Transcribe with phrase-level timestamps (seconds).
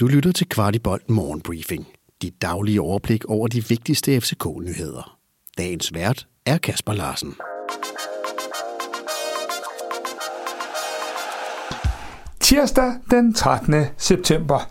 [0.00, 1.86] Du lytter til Kvartibolt Morgenbriefing.
[2.22, 5.18] Dit daglige overblik over de vigtigste FCK-nyheder.
[5.58, 7.34] Dagens vært er Kasper Larsen.
[12.40, 13.84] Tirsdag den 13.
[13.98, 14.70] september.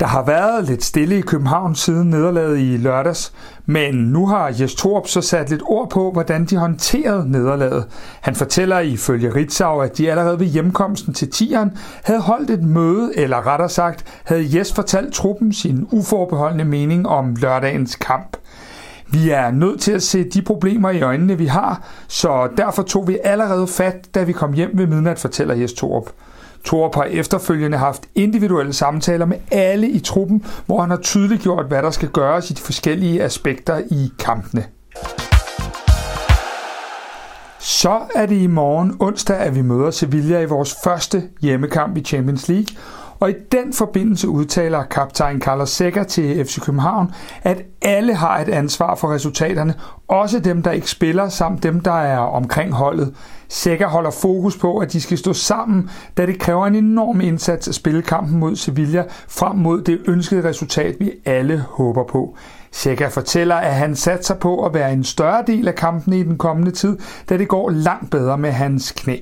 [0.00, 3.32] Der har været lidt stille i København siden nederlaget i lørdags,
[3.66, 7.86] men nu har Jes Torp så sat lidt ord på, hvordan de håndterede nederlaget.
[8.20, 11.70] Han fortæller ifølge Ritzau, at de allerede ved hjemkomsten til tieren
[12.04, 17.34] havde holdt et møde, eller rettere sagt, havde Jes fortalt truppen sin uforbeholdende mening om
[17.34, 18.36] lørdagens kamp.
[19.08, 23.08] Vi er nødt til at se de problemer i øjnene, vi har, så derfor tog
[23.08, 26.04] vi allerede fat, da vi kom hjem ved midnat, fortæller Jes Torp.
[26.64, 31.66] Torp har efterfølgende haft individuelle samtaler med alle i truppen, hvor han har tydeligt gjort,
[31.66, 34.64] hvad der skal gøres i de forskellige aspekter i kampene.
[37.58, 42.00] Så er det i morgen onsdag, at vi møder Sevilla i vores første hjemmekamp i
[42.00, 42.76] Champions League,
[43.20, 47.10] og i den forbindelse udtaler kaptajn Carlos Sækker til FC København,
[47.42, 49.74] at alle har et ansvar for resultaterne,
[50.08, 53.14] også dem, der ikke spiller, samt dem, der er omkring holdet.
[53.48, 57.68] Sækker holder fokus på, at de skal stå sammen, da det kræver en enorm indsats
[57.68, 62.36] at spille kampen mod Sevilla frem mod det ønskede resultat, vi alle håber på.
[62.72, 66.38] Sækker fortæller, at han satser på at være en større del af kampen i den
[66.38, 69.16] kommende tid, da det går langt bedre med hans knæ.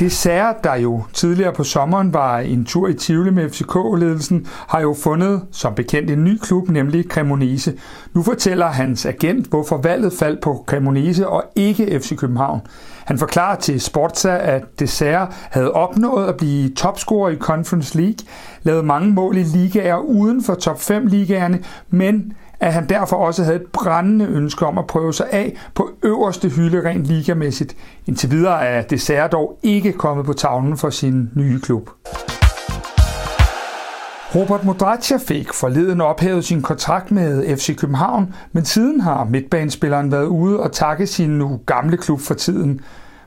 [0.00, 4.94] Dessert, der jo tidligere på sommeren var en tur i Tivoli med FCK-ledelsen, har jo
[5.02, 7.74] fundet som bekendt en ny klub, nemlig Cremonese.
[8.14, 12.60] Nu fortæller hans agent, hvorfor valget faldt på Cremonese og ikke FC København.
[13.04, 18.26] Han forklarer til Sportsa, at Dessert havde opnået at blive topscorer i Conference League,
[18.62, 21.58] lavet mange mål i ligaer uden for top 5 ligaerne,
[21.90, 25.90] men at han derfor også havde et brændende ønske om at prøve sig af på
[26.02, 27.76] øverste hylde rent ligamæssigt.
[28.06, 31.90] Indtil videre er Dessert dog ikke kommet på tavlen for sin nye klub.
[34.34, 40.26] Robert Modraccia fik forleden ophævet sin kontrakt med FC København, men siden har midtbanespilleren været
[40.26, 42.80] ude og takke sin nu gamle klub for tiden.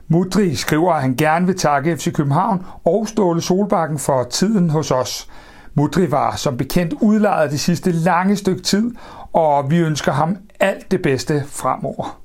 [0.08, 4.90] Mudri skriver, at han gerne vil takke FC København og Ståle Solbakken for tiden hos
[4.90, 5.28] os.
[5.80, 8.94] Mudri var som bekendt udlejet det sidste lange stykke tid,
[9.32, 12.20] og vi ønsker ham alt det bedste fremover.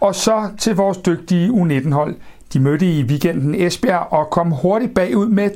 [0.00, 2.16] Og så til vores dygtige U19-hold.
[2.52, 5.50] De mødte i weekenden Esbjerg og kom hurtigt bagud med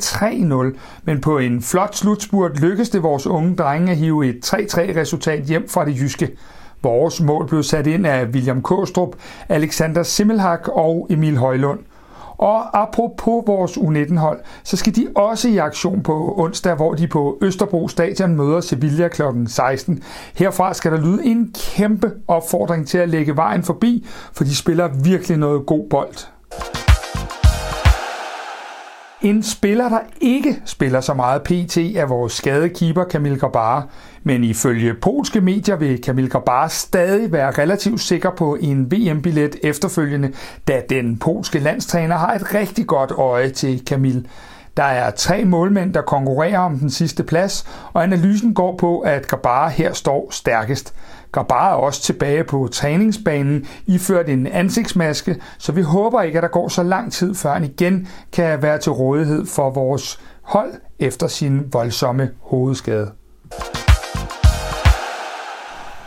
[0.74, 5.44] 3-0, men på en flot slutspurt lykkedes det vores unge drenge at hive et 3-3-resultat
[5.44, 6.30] hjem fra det jyske.
[6.82, 9.16] Vores mål blev sat ind af William Kåstrup,
[9.48, 11.78] Alexander Simmelhak og Emil Højlund.
[12.38, 17.38] Og apropos vores U19-hold, så skal de også i aktion på onsdag, hvor de på
[17.40, 19.22] Østerbro Stadion møder Sevilla kl.
[19.46, 20.02] 16.
[20.34, 24.88] Herfra skal der lyde en kæmpe opfordring til at lægge vejen forbi, for de spiller
[24.88, 26.14] virkelig noget god bold.
[29.22, 33.88] En spiller, der ikke spiller så meget PT, er vores skadekeeper Kamil Grabar.
[34.22, 40.32] Men ifølge polske medier vil Kamil Grabar stadig være relativt sikker på en VM-billet efterfølgende,
[40.68, 44.26] da den polske landstræner har et rigtig godt øje til Kamil.
[44.76, 49.28] Der er tre målmænd, der konkurrerer om den sidste plads, og analysen går på, at
[49.28, 50.94] Gabara her står stærkest.
[51.32, 56.48] Gabara er også tilbage på træningsbanen, iført en ansigtsmaske, så vi håber ikke, at der
[56.48, 61.26] går så lang tid, før han igen kan være til rådighed for vores hold efter
[61.26, 63.10] sin voldsomme hovedskade.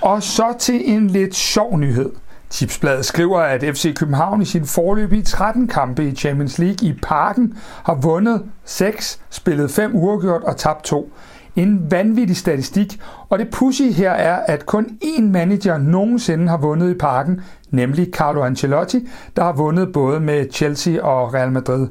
[0.02, 2.12] Og så til en lidt sjov nyhed.
[2.50, 7.58] Tipsbladet skriver, at FC København i sin forløbige 13 kampe i Champions League i Parken
[7.84, 11.12] har vundet 6, spillet 5 uafgjort og tabt 2.
[11.56, 16.92] En vanvittig statistik, og det pussy her er, at kun én manager nogensinde har vundet
[16.92, 21.88] i Parken, nemlig Carlo Ancelotti, der har vundet både med Chelsea og Real Madrid.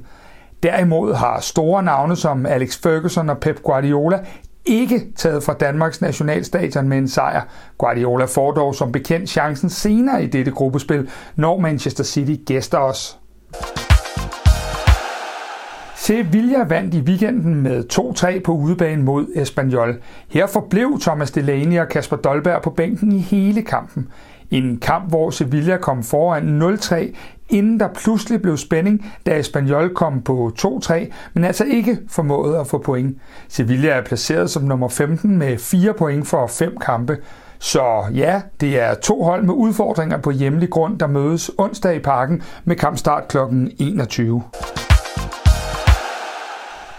[0.62, 4.20] Derimod har store navne som Alex Ferguson og Pep Guardiola
[4.66, 7.42] ikke taget fra Danmarks nationalstadion med en sejr.
[7.78, 13.18] Guardiola får dog som bekendt chancen senere i dette gruppespil, når Manchester City gæster os.
[15.96, 20.02] Sevilla vandt i weekenden med 2-3 på udebane mod Espanyol.
[20.28, 24.08] Her forblev Thomas Delaney og Kasper Dolberg på bænken i hele kampen.
[24.50, 26.94] En kamp, hvor Sevilla kom foran 0-3,
[27.54, 30.94] inden der pludselig blev spænding, da Espanyol kom på 2-3,
[31.34, 33.18] men altså ikke formåede at få point.
[33.48, 37.16] Sevilla er placeret som nummer 15 med 4 point for 5 kampe.
[37.58, 41.98] Så ja, det er to hold med udfordringer på hjemlig grund, der mødes onsdag i
[41.98, 43.38] parken med kampstart kl.
[43.78, 44.42] 21.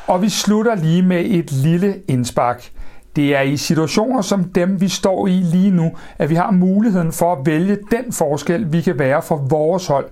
[0.07, 2.71] Og vi slutter lige med et lille indspark.
[3.15, 7.11] Det er i situationer som dem, vi står i lige nu, at vi har muligheden
[7.11, 10.05] for at vælge den forskel, vi kan være for vores hold.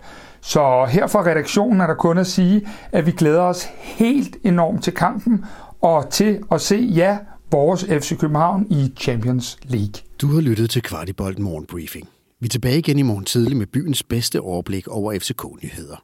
[0.46, 4.84] Så her fra redaktionen er der kun at sige, at vi glæder os helt enormt
[4.84, 5.46] til kampen
[5.82, 7.18] og til at se, ja,
[7.52, 9.94] vores FC København i Champions League.
[10.22, 12.10] Du har lyttet til Kvartibolt Morgenbriefing.
[12.40, 16.04] Vi er tilbage igen i morgen tidlig med byens bedste overblik over FCK-nyheder.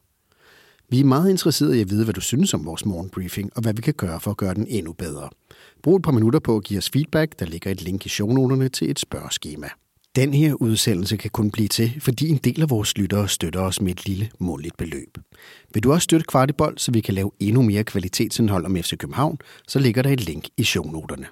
[0.88, 3.74] Vi er meget interesserede i at vide, hvad du synes om vores morgenbriefing, og hvad
[3.74, 5.28] vi kan gøre for at gøre den endnu bedre.
[5.82, 7.38] Brug et par minutter på at give os feedback.
[7.38, 9.68] Der ligger et link i shownoterne til et spørgeskema.
[10.16, 13.80] Den her udsendelse kan kun blive til, fordi en del af vores lyttere støtter os
[13.80, 15.18] med et lille måligt beløb.
[15.74, 19.38] Vil du også støtte Kvartibold, så vi kan lave endnu mere kvalitetsindhold om FC København,
[19.68, 21.26] så ligger der et link i shownoterne.